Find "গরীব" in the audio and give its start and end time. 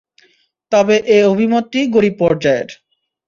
1.95-2.15